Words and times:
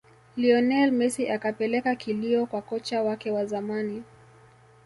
lionel 0.37 0.91
messi 0.91 1.29
akapeleka 1.29 1.95
kilio 1.95 2.45
kwa 2.45 2.61
kocha 2.61 3.03
wake 3.03 3.31
wa 3.31 3.45
zamani 3.45 4.03